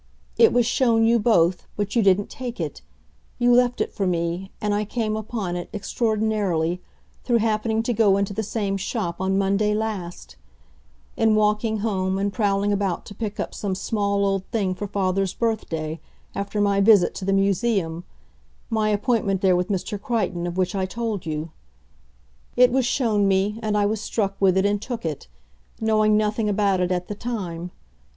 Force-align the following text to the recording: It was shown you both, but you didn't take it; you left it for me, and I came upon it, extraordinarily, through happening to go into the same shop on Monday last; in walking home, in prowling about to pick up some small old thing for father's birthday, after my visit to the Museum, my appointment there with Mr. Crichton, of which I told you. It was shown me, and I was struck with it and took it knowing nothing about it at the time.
It 0.35 0.51
was 0.51 0.65
shown 0.65 1.05
you 1.05 1.19
both, 1.19 1.67
but 1.75 1.95
you 1.95 2.01
didn't 2.01 2.31
take 2.31 2.59
it; 2.59 2.81
you 3.37 3.53
left 3.53 3.79
it 3.81 3.93
for 3.93 4.07
me, 4.07 4.49
and 4.59 4.73
I 4.73 4.83
came 4.83 5.15
upon 5.15 5.55
it, 5.55 5.69
extraordinarily, 5.75 6.81
through 7.23 7.37
happening 7.37 7.83
to 7.83 7.93
go 7.93 8.17
into 8.17 8.33
the 8.33 8.41
same 8.41 8.77
shop 8.77 9.21
on 9.21 9.37
Monday 9.37 9.75
last; 9.75 10.37
in 11.15 11.35
walking 11.35 11.81
home, 11.81 12.17
in 12.17 12.31
prowling 12.31 12.73
about 12.73 13.05
to 13.05 13.13
pick 13.13 13.39
up 13.39 13.53
some 13.53 13.75
small 13.75 14.25
old 14.25 14.43
thing 14.47 14.73
for 14.73 14.87
father's 14.87 15.35
birthday, 15.35 15.99
after 16.33 16.59
my 16.59 16.81
visit 16.81 17.13
to 17.13 17.23
the 17.23 17.31
Museum, 17.31 18.03
my 18.71 18.89
appointment 18.89 19.41
there 19.41 19.55
with 19.55 19.67
Mr. 19.69 20.01
Crichton, 20.01 20.47
of 20.47 20.57
which 20.57 20.73
I 20.73 20.87
told 20.87 21.27
you. 21.27 21.51
It 22.55 22.71
was 22.71 22.87
shown 22.87 23.27
me, 23.27 23.59
and 23.61 23.77
I 23.77 23.85
was 23.85 24.01
struck 24.01 24.35
with 24.39 24.57
it 24.57 24.65
and 24.65 24.81
took 24.81 25.05
it 25.05 25.27
knowing 25.79 26.17
nothing 26.17 26.49
about 26.49 26.79
it 26.79 26.91
at 26.91 27.07
the 27.07 27.13
time. 27.13 27.69